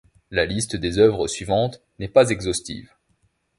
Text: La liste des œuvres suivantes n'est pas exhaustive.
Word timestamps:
La 0.31 0.47
liste 0.47 0.75
des 0.75 0.97
œuvres 0.97 1.27
suivantes 1.27 1.79
n'est 1.99 2.07
pas 2.07 2.31
exhaustive. 2.31 2.89